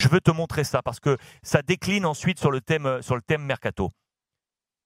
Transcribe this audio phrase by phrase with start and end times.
[0.00, 3.22] Je veux te montrer ça parce que ça décline ensuite sur le thème, sur le
[3.22, 3.90] thème mercato.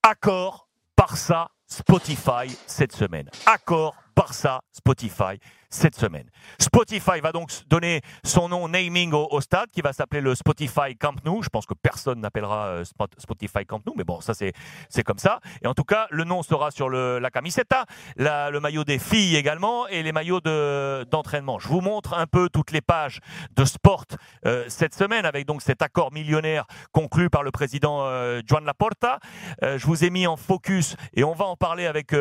[0.02, 3.30] Accord, Barça, Spotify cette semaine.
[3.46, 5.38] Accord, Barça, Spotify
[5.70, 6.28] cette semaine.
[6.58, 11.14] Spotify va donc donner son nom naming au, stade qui va s'appeler le Spotify Camp
[11.24, 11.42] Nou.
[11.42, 12.84] Je pense que personne n'appellera euh,
[13.16, 15.40] Spotify Camp Nou, mais bon, ça c'est comme ça.
[15.62, 19.88] Et en tout cas, le nom sera sur la camiseta, le maillot des filles également
[19.88, 21.58] et les maillots de d'entraînement.
[21.58, 23.20] Je vous montre un peu toutes les pages
[23.56, 24.04] de sport
[24.46, 29.18] euh, cette semaine avec donc cet accord millionnaire conclu par le président euh, Juan Laporta.
[29.62, 32.14] Euh, je vous ai mis en focus et on va en parler avec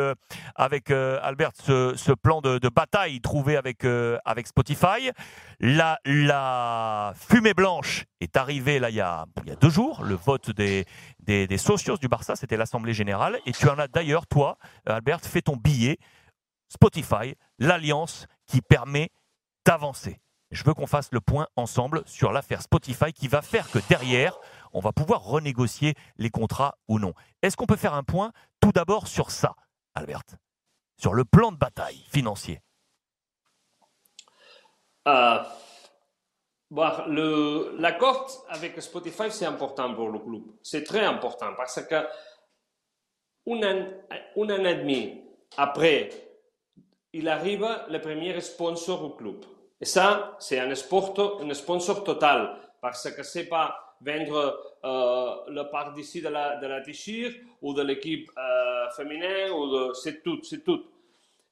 [0.55, 5.11] avec Albert ce, ce plan de, bataille trouvé avec, euh, Spotify.
[5.59, 10.51] La, fumée blanche est arrivée là il y a, y a deux jours, le vote
[10.51, 10.85] des,
[11.19, 13.39] des, des socios du Barça, c'était l'Assemblée Générale.
[13.45, 15.97] Et tu en as d'ailleurs, toi, Albert, fait ton billet
[16.69, 19.09] Spotify, l'alliance qui permet
[19.65, 20.21] d'avancer.
[20.51, 24.37] Je veux qu'on fasse le point ensemble sur l'affaire Spotify qui va faire que derrière,
[24.73, 27.13] on va pouvoir renégocier les contrats ou non.
[27.41, 29.55] Est-ce qu'on peut faire un point tout d'abord sur ça,
[29.95, 30.23] Albert?
[31.01, 32.61] Sur le plan de bataille financier
[35.07, 35.39] euh,
[37.79, 40.43] L'accord avec Spotify, c'est important pour le club.
[40.61, 43.87] C'est très important parce que un an,
[44.37, 45.23] un an et demi
[45.57, 46.09] après,
[47.13, 49.43] il arrive le premier sponsor au club.
[49.81, 55.93] Et ça, c'est un, un sponsor total parce que c'est pas vendre euh, le part
[55.93, 60.63] d'ici de la, de la t-shirt ou de l'équipe euh, féminine, ou c'est tout, c'est
[60.63, 60.90] tout.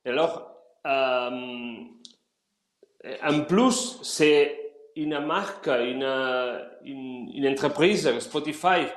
[0.10, 0.56] Et alors,
[0.88, 1.76] euh,
[3.24, 6.04] en plus, c'est une marque, une,
[6.84, 8.88] une, une entreprise, Spotify,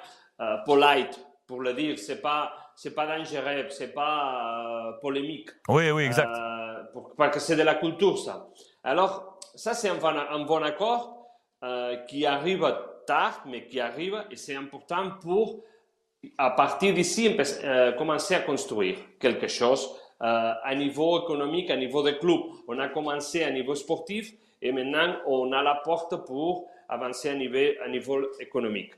[0.41, 1.99] euh, polite, pour le dire.
[1.99, 5.51] C'est pas, c'est pas dangereux, c'est pas euh, polémique.
[5.69, 6.35] Oui, oui, exact.
[6.35, 8.49] Euh, pour, parce que c'est de la culture, ça.
[8.83, 11.29] Alors, ça, c'est un, bon, un bon accord
[11.63, 12.75] euh, qui arrive
[13.07, 15.63] tard, mais qui arrive, et c'est important pour,
[16.39, 22.03] à partir d'ici, euh, commencer à construire quelque chose euh, à niveau économique, à niveau
[22.03, 22.41] de club.
[22.69, 27.35] On a commencé à niveau sportif et maintenant on a la porte pour avancer à
[27.35, 28.93] niveau, niveau économique.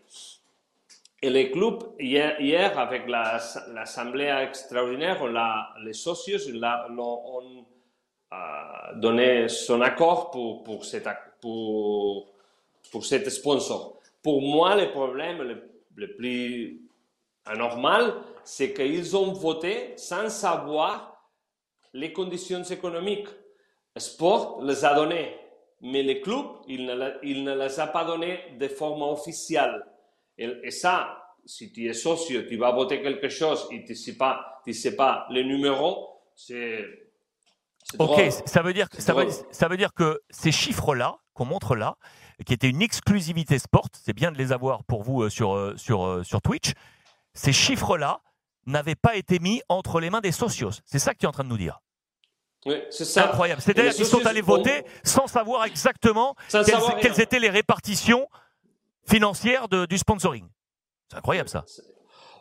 [1.23, 7.65] Et les clubs, hier, avec l'assemblée extraordinaire, on les socios ont
[8.33, 8.37] euh,
[8.97, 11.09] donné son accord pour, pour, cet,
[11.41, 12.27] pour,
[12.93, 13.99] pour cet sponsor.
[14.23, 15.63] Pour moi, le problème
[15.95, 16.79] le plus
[17.47, 18.15] anormal,
[18.45, 21.14] c'est qu'ils ont voté sans savoir
[21.94, 23.28] les conditions économiques.
[23.97, 25.37] Sport les a données,
[25.81, 29.87] mais le club, il ne, il ne les a pas données de forme officielle.
[30.37, 34.16] Et, ça, si tu es socio, tu vas voter quelque chose et tu ne sais
[34.16, 36.84] pas, tu sais pas le numéro, c'est.
[37.99, 41.97] Ok, ça veut, dire, ça, veut, ça veut dire que ces chiffres-là, qu'on montre là,
[42.44, 45.77] qui étaient une exclusivité sport, c'est bien de les avoir pour vous euh, sur, euh,
[45.77, 46.72] sur, euh, sur Twitch,
[47.34, 48.21] ces chiffres-là
[48.66, 50.71] n'avaient pas été mis entre les mains des socios.
[50.87, 51.81] C'est ça que tu es en train de nous dire.
[52.67, 53.21] Oui, c'est.
[53.21, 53.61] Incroyable.
[53.61, 58.29] C'est-à-dire qu'ils sont allés voter sans savoir exactement quelles, étaient les répartitions
[59.07, 60.49] financières de, du sponsoring.
[61.11, 61.65] C'est incroyable ça.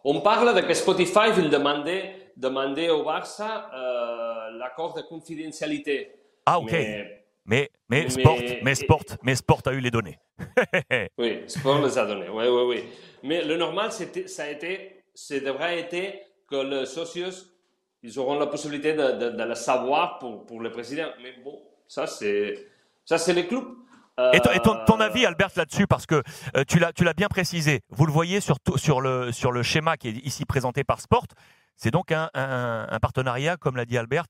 [0.06, 6.12] On parle de que Spotify veut demander, demander au Barça euh, l'accord de confidentialité.
[6.46, 6.74] Ah ok.
[7.46, 10.18] Mais, mais, Sport, mais, Sport, mais Sport a eu les données.
[11.18, 12.30] oui, Sport les a données.
[12.30, 12.84] Oui, oui, oui.
[13.22, 17.53] Mais le normal, ça a été, ça devrait être que les socios
[18.04, 21.08] ils auront la possibilité de, de, le savoir pour, pour, le président.
[21.22, 22.68] Mais bon, ça c'est
[23.06, 23.66] ça c'est les clubs.
[24.34, 26.22] Et, ton, ton, euh, avis, Albert, là-dessus, parce que
[26.56, 27.82] euh, tu l'as tu l'as bien précisé.
[27.90, 31.26] Vous le voyez sur sur le sur le schéma qui est ici présenté par Sport.
[31.76, 34.28] C'est donc un, un, un partenariat, comme l'a dit Albert,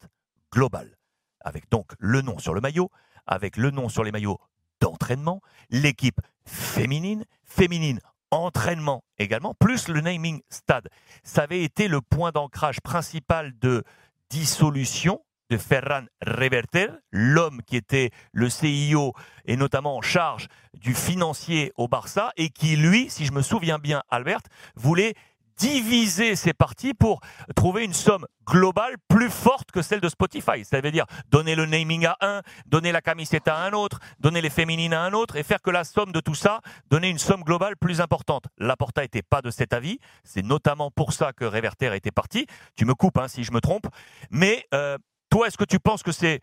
[0.53, 0.95] global,
[1.41, 2.89] avec donc le nom sur le maillot,
[3.27, 4.39] avec le nom sur les maillots
[4.79, 7.99] d'entraînement, l'équipe féminine, féminine
[8.33, 10.89] entraînement également, plus le naming stade.
[11.23, 13.83] Ça avait été le point d'ancrage principal de
[14.29, 19.13] dissolution de Ferran Reverter, l'homme qui était le CIO
[19.45, 23.77] et notamment en charge du financier au Barça et qui, lui, si je me souviens
[23.77, 24.41] bien, Albert,
[24.75, 25.13] voulait
[25.57, 27.21] diviser ces parties pour
[27.55, 30.65] trouver une somme globale plus forte que celle de Spotify.
[30.65, 34.41] Ça veut dire donner le naming à un, donner la camiseta à un autre, donner
[34.41, 37.19] les féminines à un autre et faire que la somme de tout ça, donner une
[37.19, 38.45] somme globale plus importante.
[38.57, 39.99] Laporta n'était pas de cet avis.
[40.23, 42.47] C'est notamment pour ça que Reverter était parti.
[42.75, 43.87] Tu me coupes hein, si je me trompe.
[44.29, 44.97] Mais euh,
[45.29, 46.41] toi, est-ce que tu penses que c'est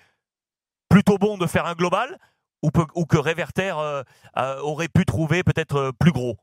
[0.89, 2.19] plutôt bon de faire un global
[2.63, 4.03] ou, que Reverter euh,
[4.37, 6.37] euh, aurait pu trouver peut-être plus gros?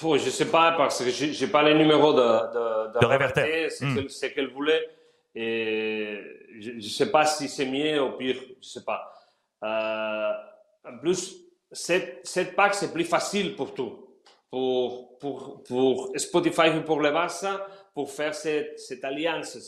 [0.00, 4.08] Je sais pas, parce que j'ai pas les numéros de, de, de, hmm.
[4.08, 4.88] C'est qu'elle voulait.
[5.34, 6.20] Et
[6.60, 9.12] je ne sais pas si c'est mieux ou pire, je sais pas.
[9.64, 10.32] Euh,
[10.88, 11.36] en plus,
[11.72, 14.00] cette, cette PAC, c'est plus facile pour tout.
[14.50, 19.58] Pour, pour, pour Spotify et pour le Barça, pour faire cette, cette alliance.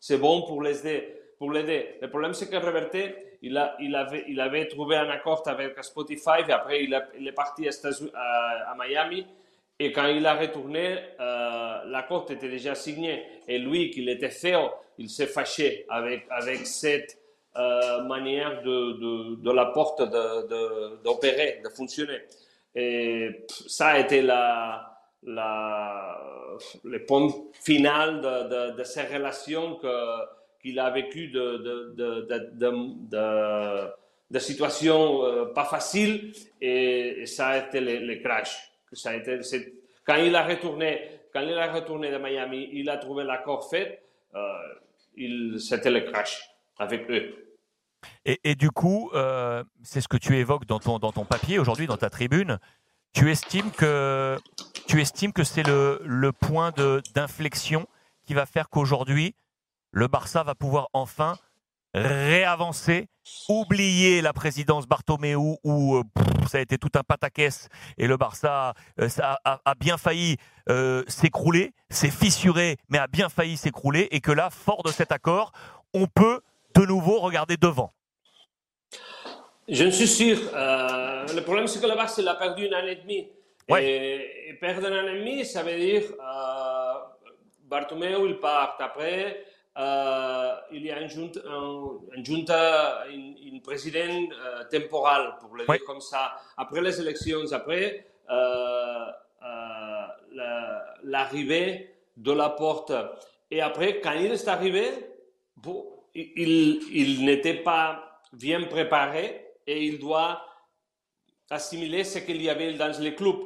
[0.00, 1.14] C'est bon pour l'aider.
[1.38, 1.96] Pour l'aider.
[2.00, 5.82] Le problème, c'est que Reverté, il, a, il, avait, il avait trouvé un accord avec
[5.84, 7.72] Spotify et après, il, il est parti à,
[8.70, 9.26] à, Miami.
[9.78, 13.24] Et quand il a retourné, euh, l'accord était déjà signé.
[13.46, 14.54] Et lui, qui était fait,
[14.98, 17.16] il s'est fâché avec, avec cette
[17.56, 20.02] euh, manière de, de, la porte
[21.04, 22.22] d'opérer, de, fonctionner.
[22.74, 29.78] Et ça a été la, le point final de, de ces relations
[30.60, 33.92] qu'il a vécu de, de,
[34.30, 38.70] de, situations euh, pas faciles et, ça a été le, crash.
[38.92, 39.40] Ça a été,
[40.04, 44.02] quand il a retourné, quand il a retourné de Miami, il a trouvé l'accord fait,
[44.34, 47.44] euh, c'était le crash avec eux.
[48.24, 51.86] Et, du coup, euh, c'est ce que tu évoques dans ton, dans ton papier aujourd'hui,
[51.86, 52.58] dans ta tribune.
[53.12, 54.38] Tu estimes que,
[54.86, 56.72] tu estimes que c'est le, le point
[57.14, 57.88] d'inflexion
[58.26, 59.34] qui va faire qu'aujourd'hui,
[59.90, 61.36] le Barça va pouvoir enfin
[61.94, 63.08] réavancer,
[63.48, 66.02] oublier la présidence Bartomeu où euh,
[66.48, 70.36] ça a été tout un pataquès et le Barça euh, ça a, bien failli
[71.06, 75.52] s'écrouler, s'est fissuré mais a bien failli s'écrouler et que là, fort de cet accord,
[75.94, 76.42] on peut
[76.74, 77.92] de nouveau regarder devant
[79.68, 80.38] Je suis sûr.
[80.54, 83.28] Euh, le problème, c'est que le Barça il a perdu une année et demie.
[83.76, 86.94] Et, perdre une année et demie, ça veut dire euh,
[87.64, 88.76] Bartomeu, il part.
[88.78, 89.44] Après,
[89.78, 93.98] euh, il y a une junta, un, junta une, président
[94.32, 96.32] euh, temporal, pour le dire comme ça.
[96.56, 98.06] Après les élections, après
[101.04, 102.92] l'arrivée de la porte.
[103.50, 104.90] Et après, quand il est arrivé,
[105.56, 110.44] bon, il, n'était pas bien préparé et il doit
[111.50, 113.40] assimiler ce qu'il y avait dans les clubs.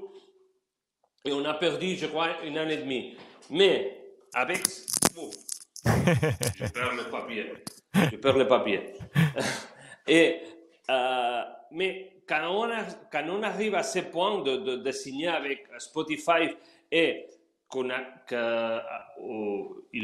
[1.24, 3.16] Et on a perdu, je crois, une année et demie.
[3.50, 4.62] Mais avec...
[5.84, 7.52] je perds le papier.
[7.94, 8.94] Je perds le papier.
[10.06, 10.40] et,
[10.90, 11.42] euh,
[11.72, 16.54] mais quand on, arrive à ce point de, signer avec Spotify
[16.90, 17.26] et
[17.70, 17.92] qu'il
[18.32, 18.80] euh,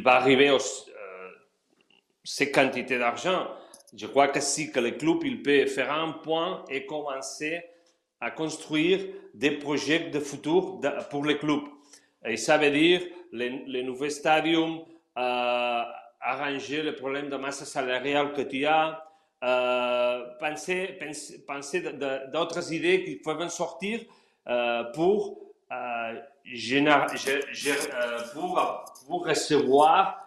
[0.02, 0.58] va arriver au,
[2.24, 3.48] ces quantités d'argent,
[3.96, 7.62] je crois que si que le club il peut faire un point et commencer
[8.20, 9.00] à construire
[9.32, 10.80] des projets de futur
[11.10, 11.60] pour le club.
[12.24, 13.00] Et ça veut dire
[13.32, 14.80] les, les nouveaux stadiums,
[15.18, 15.82] euh,
[16.20, 19.04] arranger le problème de masse salariale que tu as,
[19.42, 21.80] euh, penser, penser, penser
[22.32, 24.00] d'autres idées qui peuvent sortir
[24.46, 25.40] euh, pour,
[26.44, 27.06] générer,
[28.32, 30.24] pour, pour recevoir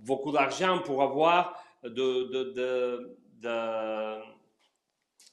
[0.00, 4.18] beaucoup d'argent pour avoir de, de, de,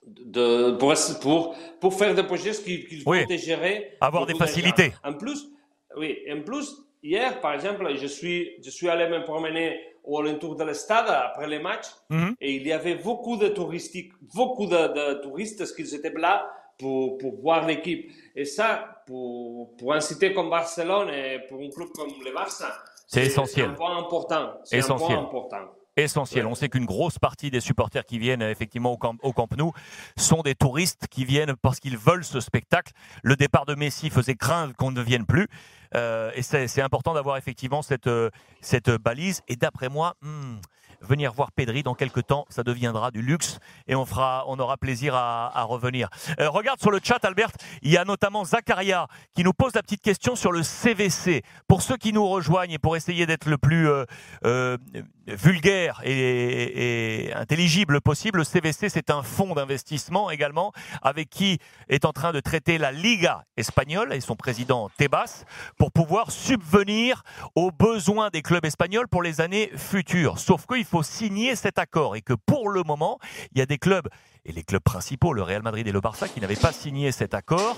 [0.08, 3.98] de pour, pour, pour, faire des projets qui, vont te gérer.
[4.00, 4.94] Avoir des facilités.
[5.04, 5.50] En plus,
[5.98, 6.74] oui, en plus,
[7.04, 11.48] hier, par exemple, je suis, je suis allé me promener au alentour de l'estade après
[11.48, 12.36] les matchs mhm.
[12.42, 17.40] et il y avait beaucoup de touristiques, beaucoup de, touristes qui étaient là pour, pour
[17.40, 18.12] voir l'équipe.
[18.36, 22.74] Et ça, pour, pour un cité comme Barcelone et pour un club comme le Barça,
[23.12, 23.66] c'est essentiel.
[23.66, 24.54] C'est un point important.
[24.64, 25.12] C'est essentiel.
[25.12, 25.68] Un point important.
[25.98, 26.48] Essentiel.
[26.48, 29.74] On sait qu'une grosse partie des supporters qui viennent effectivement au Camp, au Camp Nou
[30.16, 32.94] sont des touristes qui viennent parce qu'ils veulent ce spectacle.
[33.24, 35.50] Le départ de Messi faisait craindre qu'on ne vienne plus.
[35.96, 38.30] Euh, et c'est important d'avoir effectivement cette, euh,
[38.62, 39.42] cette balise.
[39.48, 40.58] Et d'après moi, hmm,
[41.02, 44.78] venir voir Pedri dans quelques temps, ça deviendra du luxe et on fera, on aura
[44.78, 46.10] plaisir à, revenir.
[46.40, 49.84] Euh, regarde sur le chat, Albert, il y a notamment Zakaria qui nous pose la
[49.84, 51.44] petite question sur le CVC.
[51.68, 54.06] Pour ceux qui nous rejoignent et pour essayer d'être le plus euh,
[54.46, 54.78] euh,
[55.28, 61.60] vulgaire et, intelligible possible, le CVC c'est un fonds d'investissement également avec qui
[61.90, 65.44] est en train de traiter la Liga espagnole et son président Tebas
[65.78, 67.24] pour pouvoir subvenir
[67.56, 70.40] aux besoins des clubs espagnols pour les années futures.
[70.40, 73.20] Sauf qu'il faut signer cet accord et que pour le moment,
[73.52, 74.08] il y a des clubs
[74.46, 77.34] et les clubs principaux, le Real Madrid et le Barça, qui n'avaient pas signé cet
[77.34, 77.76] accord.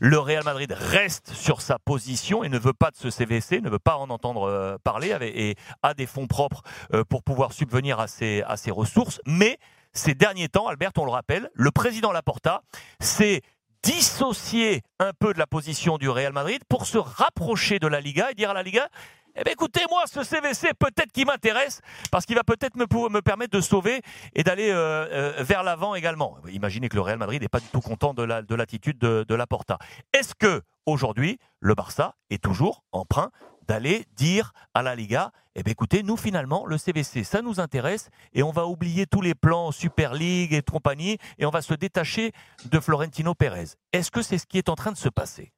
[0.00, 3.70] Le Real Madrid reste sur sa position et ne veut pas de ce CVC, ne
[3.70, 8.00] veut pas en entendre euh, parler et a des fonds propres euh, pour pouvoir subvenir
[8.00, 9.20] à ses, à ses ressources.
[9.26, 9.58] Mais
[9.92, 12.62] ces derniers temps, Albert, on le rappelle, le président Laporta
[13.00, 13.42] s'est
[13.82, 18.30] dissocié un peu de la position du Real Madrid pour se rapprocher de la Liga
[18.30, 18.88] et dire à la Liga
[19.36, 23.20] eh bien, écoutez, moi, ce CVC, peut-être qui m'intéresse, parce qu'il va peut-être me, me
[23.20, 24.00] permettre de sauver
[24.34, 25.06] et d'aller euh,
[25.38, 26.38] euh, vers l'avant également.
[26.48, 28.22] Imaginez que le Real Madrid n'est pas du tout content de
[28.54, 29.78] l'attitude la, de, de, de Laporta.
[30.12, 33.30] Est-ce que, aujourd'hui, le Barça est toujours emprunt
[33.66, 38.10] d'aller dire à la Liga, eh bien, écoutez, nous finalement, le CVC, ça nous intéresse
[38.34, 41.74] et on va oublier tous les plans Super League et compagnie et on va se
[41.74, 42.32] détacher
[42.66, 43.68] de Florentino Pérez.
[43.92, 45.52] Est-ce que c'est ce qui est en train de se passer?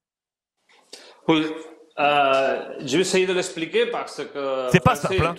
[1.29, 1.47] Oui,
[1.99, 5.23] euh, je vais essayer de l'expliquer parce que c'est pas simple.
[5.23, 5.35] Hein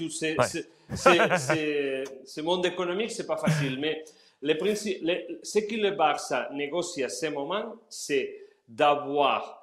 [0.96, 4.04] ce monde économique, c'est pas facile, mais
[4.42, 8.34] les les, ce que le Barça négocie à ce moment, c'est
[8.68, 9.58] d'avoir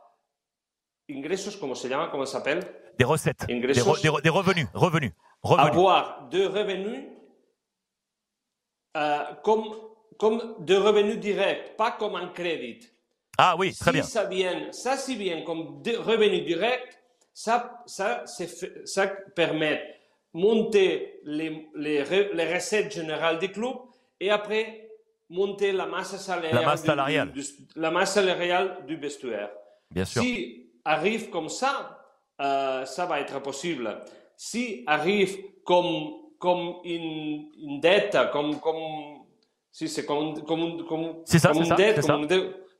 [1.11, 2.61] ingressos, comment se llama, comment s'appelle
[2.99, 5.69] Des recettes, des, des, revenus, revenus, revenus.
[5.69, 7.05] Avoir des revenus
[8.97, 9.75] euh, comme,
[10.19, 12.89] comme des revenus directs, pas comme un crédit.
[13.39, 14.03] Ah oui, très si bien.
[14.03, 16.99] Ça vient, ça, si vient comme des revenus directs,
[17.33, 18.25] ça, ça,
[18.85, 19.83] ça permet
[20.33, 23.75] monter les, les, les, recettes générales du club
[24.21, 24.91] et après
[25.31, 27.33] monter la masse salariale, la masse salariale.
[27.33, 27.43] Du,
[27.77, 28.97] la masse salariale du.
[28.97, 30.23] Bien sûr.
[30.23, 32.01] Si arrive comme ça,
[32.41, 34.01] euh, ça va être possible.
[34.37, 39.25] Si arrive comme, comme une, une dette, comme, comme,
[39.71, 42.27] si c'est comme, comme, comme, ça, comme une dette, comme,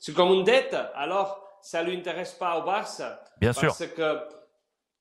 [0.05, 3.25] c'est comme une dette, alors ça ne lui intéresse pas au Barça.
[3.41, 3.95] Bien parce sûr.
[3.95, 4.19] que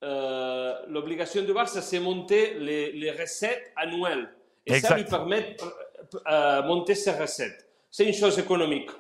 [0.02, 4.34] euh, l'obligation du Barça, c'est monter les, les, recettes annuelles.
[4.66, 4.88] Et exact.
[4.88, 5.58] ça lui permet
[6.10, 7.68] de euh, monter ses recettes.
[7.92, 8.92] C'est une chose économique.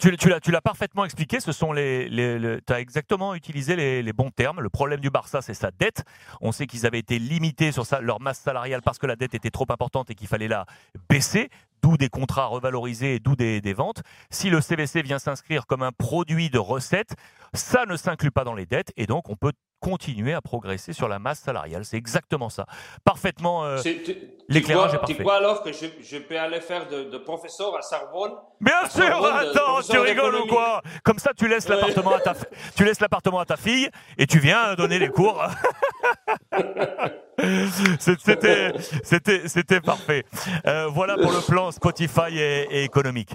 [0.00, 1.38] Tu, l'as parfaitement expliqué.
[1.38, 2.08] Ce sont les,
[2.66, 4.60] tu as exactement utilisé les, bons termes.
[4.60, 6.04] Le problème du Barça, c'est sa dette.
[6.40, 9.50] On sait qu'ils avaient été limités sur leur masse salariale parce que la dette était
[9.50, 10.66] trop importante et qu'il fallait la
[11.08, 11.50] baisser.
[11.82, 14.02] D'où des contrats revalorisés, d'où des, des, ventes.
[14.30, 17.14] Si le CVC vient s'inscrire comme un produit de recettes,
[17.52, 21.08] ça ne s'inclut pas dans les dettes et donc on peut continuer à progresser sur
[21.08, 21.84] la masse salariale.
[21.84, 22.66] C'est exactement ça.
[23.04, 23.80] Parfaitement, euh,
[24.48, 25.14] l'éclairage est parfait.
[25.14, 28.32] Tu crois alors que je, je, peux aller faire de, de professeur à Sorbonne?
[28.60, 30.82] Bien à sûr, Sorbonne, attends, de, tu rigoles ou quoi?
[31.04, 31.74] Comme ça, tu laisses Ouais.
[31.76, 32.34] l'appartement à ta,
[32.76, 35.44] tu laisses l'appartement à ta fille et tu viens donner les cours.
[37.98, 38.72] C'était,
[39.04, 40.24] c'était, c'était parfait.
[40.66, 43.34] Euh, voilà pour le plan Spotify et, et économique.